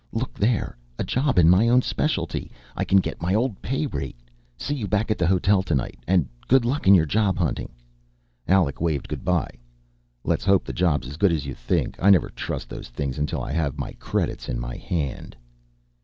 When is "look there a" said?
0.11-1.03